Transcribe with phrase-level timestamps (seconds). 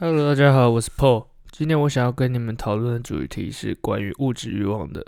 [0.00, 1.26] Hello，大家好，我是 Paul。
[1.52, 5.06] 今天我想要跟你们讨论的主题是关于物质欲望的。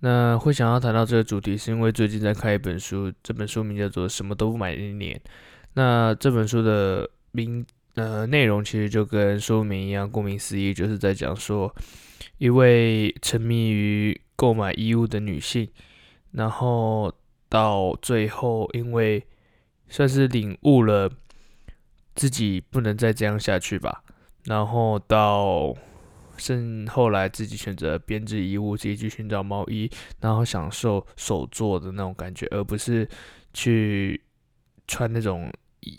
[0.00, 5.14] 那会想要谈到这个主题，是因为最近在看一本书，这本书名叫做《什么都不买的一年》。
[5.74, 11.72] 那这本书的名呃内容其实就跟书名一样，顾名思义，就是在讲说
[12.38, 15.68] 一位沉迷于购买衣物的女性，
[16.32, 17.14] 然后
[17.48, 19.24] 到最后因为
[19.88, 21.08] 算是领悟了。
[22.14, 24.02] 自己不能再这样下去吧，
[24.44, 25.74] 然后到
[26.36, 33.08] 甚后来自己选择编织衣物，自己去寻找毛衣，然后享受手做的那种感觉，而不是
[33.54, 34.20] 去
[34.86, 35.50] 穿那种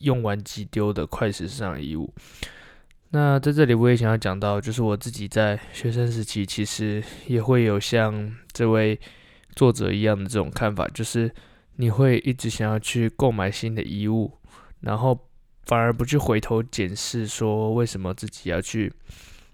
[0.01, 2.13] 用完即丢的快时尚衣物。
[3.11, 8.99] 那在这里我也想要讲到，就是我自己在学生时期，其实也会有像这位
[9.55, 11.33] 作者一样的这种看法，就是
[11.77, 14.31] 你会一直想要去购买新的衣物，
[14.81, 15.27] 然后。
[15.63, 18.91] 反而不去回头检视，说为什么自己要去，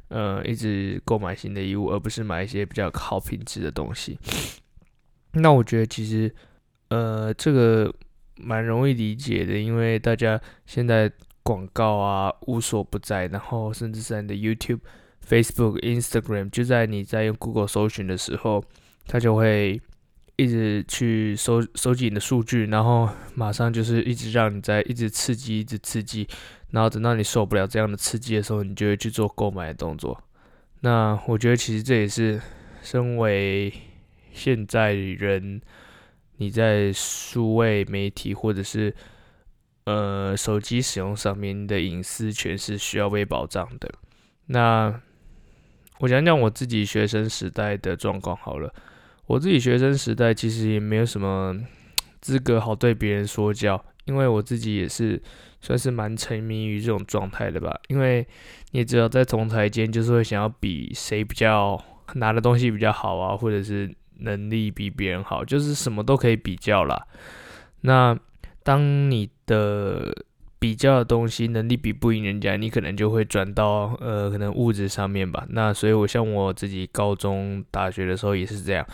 [0.08, 4.18] 呃，一直购买新的衣物，而不是买一些比较好品质的东西。
[5.34, 6.34] 那我觉得其实，
[6.90, 7.94] 呃，这个
[8.38, 11.12] 蛮容易理解的，因为大家现在
[11.44, 14.80] 广告啊无所不在，然后甚至在你的 YouTube、
[15.28, 18.64] Facebook、Instagram，就在你在用 Google 搜寻的时候，
[19.06, 19.82] 它就会。
[20.38, 26.28] 一直去收收集你的数据，然后马上就是一直让你在一直刺激，一直刺激，
[26.70, 30.24] 然后等到你受不了这样的刺激的时候，你就会去做购买的动作。
[30.82, 32.40] 那我觉得其实这也是
[32.84, 33.74] 身为
[34.32, 35.60] 现在人，
[36.38, 38.96] 你在数位媒体或者是
[39.86, 43.92] 呃手机使用上面的隐私权是需要被保障的。
[44.46, 45.02] 那
[45.98, 48.72] 我讲讲我自己学生时代的状况好了。
[49.28, 51.56] 我自己学生时代其实也没有什么
[52.20, 55.22] 资格好对别人说教，因为我自己也是
[55.62, 57.78] 算是蛮沉迷于这种状态的吧。
[57.90, 58.26] 因为
[58.72, 61.82] 你只要在同侪间，就是会想要比谁比较
[62.16, 67.06] 拿的东西比较好啊，或者是能力比别人好，就是什么都可以比较啦。
[67.82, 68.18] 那
[68.64, 70.26] 当你的
[70.60, 75.46] 比较的东西能力比不赢人家，你可能就会转到呃可能物质上面吧。
[75.50, 78.86] 那所以，我像我自己高中、大学的时候也是这样，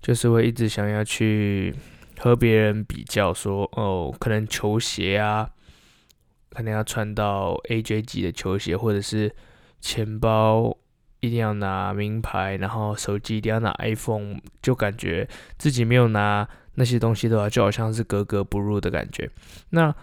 [0.00, 1.74] 就是会一直想要去
[2.18, 5.50] 和别人比较说，哦，可能球鞋啊，
[6.50, 9.34] 可能要穿到 AJ 级的球鞋，或者是
[9.80, 10.76] 钱包
[11.20, 19.28] 一定要拿名牌，然后手机一定要拿 iPhone，就感觉自己没有拿那些东西的话，就好像是格格不入的感觉。
[19.70, 19.94] 那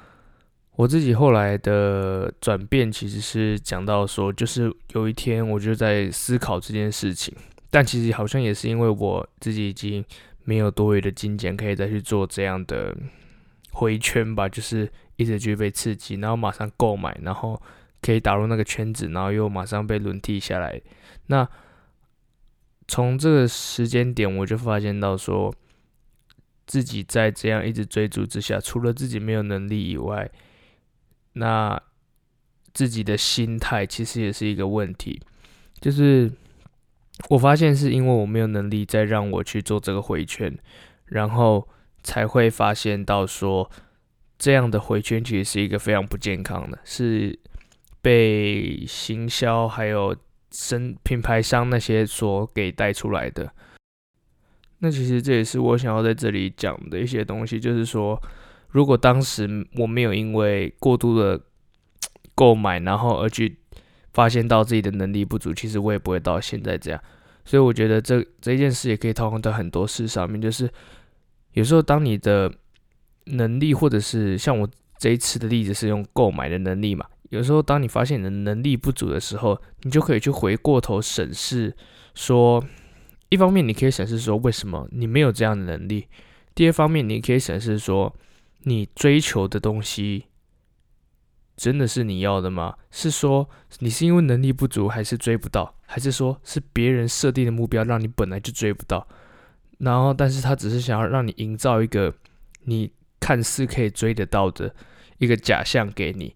[0.75, 7.31] 我自己后来的转变其实是讲到说，就是有一天我就在思考这件事情，
[7.73, 10.05] 但其实好像也是因为我自己已经
[10.43, 12.95] 没有多余的金钱可以再去做这样的
[13.71, 17.59] 回圈吧，就是一直去被刺激，然后马上购买，然后
[17.99, 20.79] 可以打入那个圈子，然后又马上被轮替下来。
[21.25, 21.49] 那
[22.87, 25.51] 从这个时间点，我就发现到说，
[26.67, 30.29] 自己在这样一直追逐之下，除了自己没有能力以外，
[31.33, 31.81] 那
[32.71, 35.19] 自己的心态其实也是一个问题，
[35.81, 36.31] 就是
[37.29, 40.57] 我发现是因为我没有能力再让我去做这个回圈，
[41.05, 41.67] 然后
[42.03, 43.69] 才会发现到说，
[44.37, 47.39] 这样的回圈其实是一个非常不健康的，是
[48.01, 50.15] 被行销还有
[50.51, 53.53] 生品牌商那些所给带出来的。
[54.79, 58.21] 那其实这也是我想要在这里讲的一些东西，就是说。
[58.73, 61.39] 如果当时我没有因为过度的
[62.33, 63.59] 购买，然后而去
[64.13, 67.01] 发现到自己的能力不足，其实我也不会到现在这样。
[67.43, 70.69] 所以我觉得这这件事也可以套用到很多事上面，就是
[71.53, 72.51] 有时候当你的
[73.25, 81.75] 能力，或者是像我这一次的例子是用购买的能力嘛，有时候当你发现你的能力不足的时候，你就可以去回过头审视，
[82.15, 82.63] 说
[83.29, 86.07] 一方面你可以审视说为什么你没有这样的能力，
[86.55, 88.15] 第二方面你可以审视说。
[88.65, 90.23] 你追求的东西
[91.55, 92.75] 真的是你要的吗？
[92.89, 93.47] 是说
[93.79, 95.75] 你是因为能力不足，还是追不到？
[95.85, 99.07] 还是说是别人设定的目标让你本来就追不到？
[99.77, 102.13] 然后，但是他只是想要让你营造一个
[102.63, 104.73] 你看似可以追得到的
[105.17, 106.35] 一个假象给你。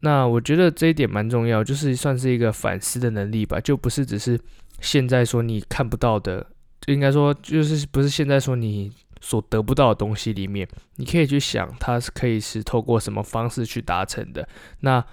[0.00, 4.38] 那我觉得这一点蛮重要，就是算是一个反思的能力吧，就不是只是
[4.80, 6.46] 现在说你看不到的，
[6.80, 8.92] 就应该说就是不是现在说你。
[9.20, 14.48] 所得不到的东西里面，你可以去想，它是可以是透过什么方式去达成的。
[14.80, 15.04] 那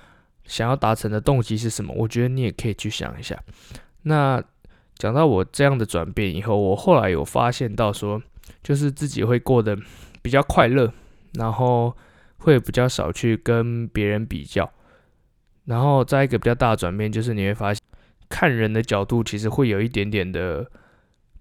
[0.45, 1.93] 想要达成的动机是什么？
[1.95, 3.37] 我觉得你也可以去想一下。
[4.03, 4.41] 那
[4.95, 8.21] 讲到我这样的转变以后，我后来有发现到说，
[8.63, 9.77] 就是自己会过得
[10.21, 10.91] 比较快乐，
[11.33, 11.95] 然后
[12.37, 14.71] 会比较少去跟别人比较。
[15.65, 17.83] 然后再一个比较大的转变，就是你会发现
[18.29, 20.65] 看人的角度其实会有一点点的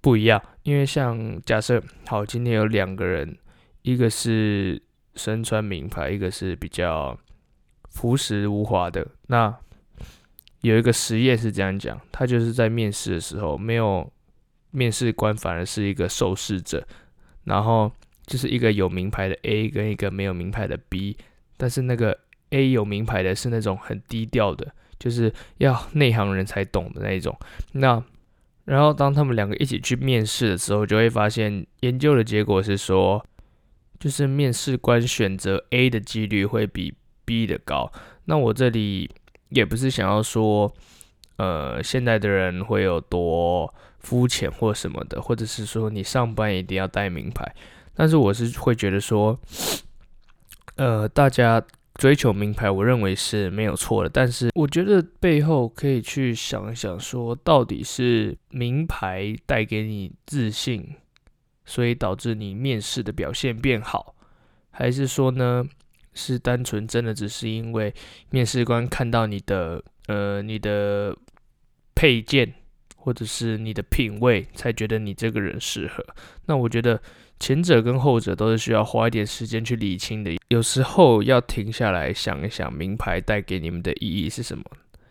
[0.06, 0.40] 不一样。
[0.62, 3.36] 因为像假设好，今天有两个人，
[3.82, 4.80] 一个是
[5.16, 7.18] 身穿名牌，一个是比较
[7.92, 9.04] 朴实无华的。
[9.26, 9.52] 那
[10.60, 14.08] 有一个实验是这样讲，他就是在面试的时候，没有
[14.70, 16.86] 面试官，反而是一个受试者，
[17.42, 17.90] 然后
[18.26, 21.16] 就是一个有名牌的 A 跟一个没有名牌的 B，
[21.56, 22.16] 但是那个。
[22.50, 27.36] A 有名牌的是那种很低调的，就是要内行人才懂的那一种。
[27.72, 28.00] 那
[28.66, 33.24] 然后当他们两个一起去面试的时候，就会发现研究的结果是说，
[33.98, 36.92] 就是面试官选择 A 的几率会比
[37.24, 37.90] B 的高。
[38.24, 39.10] 那我这里
[39.48, 40.74] 也不是想要说，
[41.36, 47.54] 呃，现在的人会有多肤浅或什么的，或者是说你上班一定要带名牌。
[47.94, 49.38] 但是我是会觉得说，
[50.74, 51.64] 呃，大家。
[51.98, 60.94] 追求名牌，我认为是没有错的，但是我觉得背后可以去想一想，说到底是名牌带给你自信，
[61.64, 64.14] 所以导致你面试的表现变好，
[64.70, 65.64] 还是说呢，
[66.12, 67.92] 是单纯真的只是因为
[68.30, 71.16] 面试官看到你的呃你的
[71.94, 72.52] 配件
[72.96, 76.04] 或者是你的品味，才觉得你这个人适合？
[76.44, 77.00] 那我觉得。
[77.38, 84.64] 前者跟后者都是需要花一点时间去理清的，有时候要停下来想一想，名牌带给你们的意义是什么？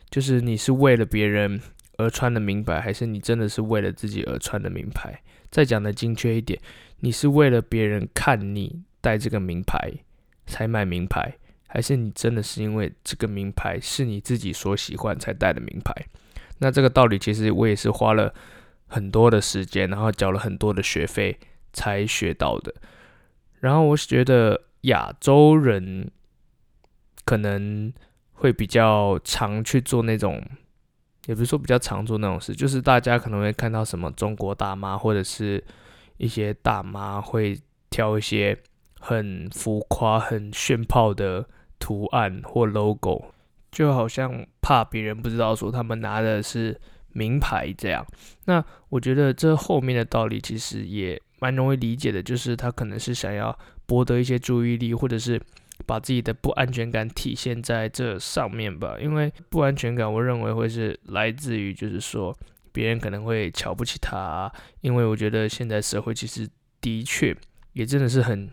[0.10, 1.62] 就是你是为了别人
[1.98, 5.22] 而穿的名牌，还是你真的是为了自己而穿的名牌？
[5.51, 6.60] 再讲的精确一点，
[7.00, 9.92] 你是为了别人看你戴这个名牌
[10.45, 11.38] 才买名牌，
[11.68, 15.94] 还是你真的是因为这个名牌是你自己所喜欢才戴的名牌？
[16.57, 18.33] 那这个道理其实我也是花了
[18.88, 21.38] 很多的时间，然后缴了很多的学费。
[21.75, 22.74] 才学到的，
[23.60, 26.10] 然后我觉得亚洲人
[27.25, 27.94] 可能
[28.31, 30.42] 会比较常去做那种，
[31.25, 35.62] 也不是说比较常做那种事，就是大家可能会看到什么中国大妈或者是
[36.16, 38.57] 一些大妈会挑一些
[39.01, 41.45] 很浮夸、很炫炮的
[41.77, 43.33] 图案或 logo，
[43.69, 46.80] 就好像怕别人不知道说他们拿的是
[47.10, 48.06] 名牌这样。
[48.45, 51.22] 那我觉得这后面的道理其实也。
[51.40, 55.42] 蛮容易理解的，就是他可能是想要博得一些注意力，或者是
[55.86, 58.98] 把自己的不安全感体现在这上面吧。
[59.00, 62.36] 因为不安全感，我认为会是来自于，就是说
[62.72, 64.52] 别人可能会瞧不起他。
[64.82, 66.48] 因为我觉得现在社会其实
[66.80, 67.36] 的确
[67.74, 68.50] 也真的是很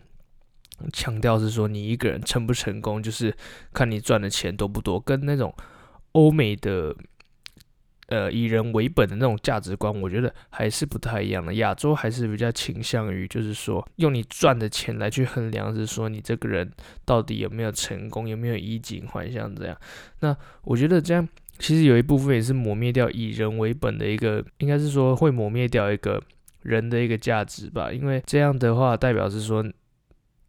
[0.91, 3.35] 强调是说你一个人成不成功，就是
[3.73, 5.55] 看你赚的钱多不多，跟那种
[6.11, 6.95] 欧美的。
[8.13, 11.55] 呃，以人为本的那种价值观，我觉得还是不太一样的。
[11.55, 16.71] 亚洲还是比较倾向于，就是说用你赚的钱来去衡量，是说你这个人
[17.05, 19.75] 到底有没有成功，有没有衣锦还乡这样。
[20.19, 21.27] 那我觉得这样
[21.57, 26.21] 其实有一部分也是磨灭掉以人为本的一个，应该是说会磨灭掉一个
[26.61, 27.91] 人的一个价值吧。
[27.91, 29.65] 因为这样的话，代表是说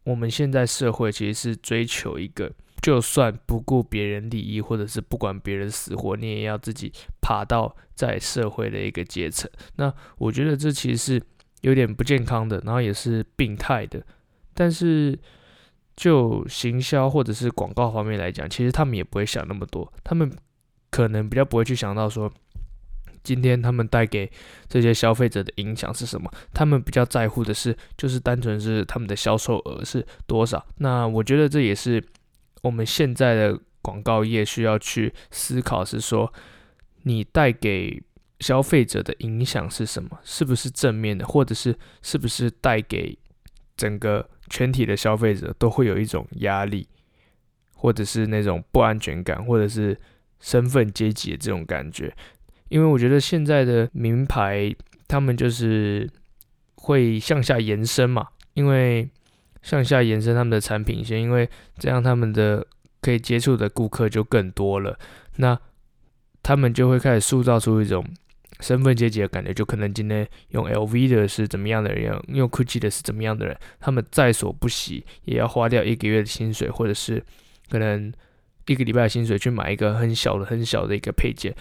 [0.03, 2.51] 我们现在社会其实是追求一个。
[2.85, 9.49] 就算不顾别人利益，或者是不管别人死活，你也要自己爬到在社会的一个阶层。
[9.77, 11.23] 那我觉得这其实是
[11.61, 14.05] 有点不健康的，然后也是病态的。
[14.53, 15.17] 但是
[15.95, 20.31] 就行销或者是广告方面来讲，其实他们也不会想那么多，他们
[20.91, 22.31] 可能比较不会去想到说，
[23.23, 24.31] 今天他们带给
[24.69, 26.31] 这些消费者的影响是什么。
[26.53, 30.63] 他们比较在乎的是，就是单纯是他们的销售额是多少。
[30.77, 31.99] 那我觉得这也是。
[32.65, 36.33] 我们现在的广告业需要去思考，是说
[37.03, 38.01] 你带给
[38.39, 40.19] 消费者的影响是什么？
[40.23, 43.15] 是不是正面的，或者是是不是带给
[43.77, 46.87] 整个全体的消费者都会有一种压力，
[47.75, 49.95] 或者是那种不安全感，或者是
[50.39, 52.11] 身份阶级的这种感觉？
[52.69, 54.75] 因为我觉得现在的名牌，
[55.07, 56.09] 他们就是
[56.77, 59.07] 会向下延伸嘛，因为。
[59.65, 62.63] 向下延伸他们的产品线，因为这样他们的
[63.01, 64.95] 可以接触的顾客就更多了。
[65.37, 65.59] 那
[66.43, 68.05] 他们就会开始塑造出一种
[68.59, 77.21] 身份阶级的感觉，就可能今天用 LV 的是怎么样的人，用 Gucci 的是怎么样的人，他们在所不惜也要花掉一个月的薪水，或者是
[77.71, 78.13] 可能
[78.67, 81.51] 一个礼拜的薪水去买一个很小的、很小的一个配件。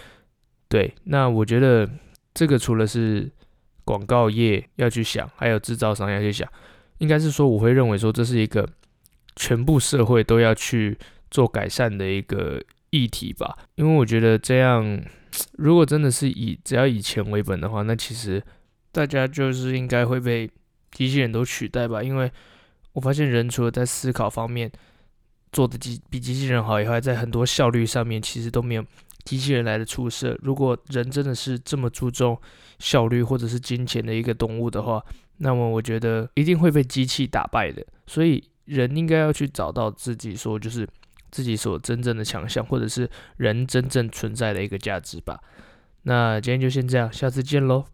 [0.68, 1.88] 对，那我觉得
[2.34, 3.30] 这个除了是
[3.82, 6.46] 广告业要去想，还有制造商要去想。
[6.98, 8.68] 应该是说，我会认为说，这是一个
[9.36, 10.96] 全部社会都要去
[11.30, 13.58] 做改善的一个议题吧。
[13.74, 15.02] 因为我觉得这样，
[15.52, 18.42] 如果真的是以只要以钱为本的话，那其实
[18.92, 20.48] 大家就是应该会被
[20.92, 22.02] 机器人都取代吧。
[22.02, 22.30] 因为
[22.92, 24.70] 我发现人除了在思考方面，
[25.50, 28.84] 做的机比机器人好以外，在很多效率上面其实都没有
[29.24, 30.36] 机器人来的出色。
[30.42, 32.38] 如果人真的是这么注重
[32.78, 35.02] 效率或者是金钱的一个动物的话，
[35.38, 37.84] 那么我觉得一定会被机器打败的。
[38.06, 40.88] 所以人应该要去找到自己说就是
[41.30, 45.40] 自己所真正的强项，或者是人真正存在的一个价值吧。
[46.02, 47.84] 那今天就先这样，下次见喽。